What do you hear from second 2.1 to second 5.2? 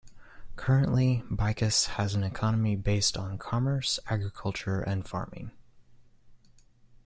an economy based on commerce, agriculture and